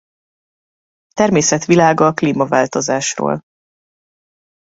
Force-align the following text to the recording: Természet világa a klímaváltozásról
Természet 1.13 1.65
világa 1.65 2.05
a 2.05 2.13
klímaváltozásról 2.13 3.43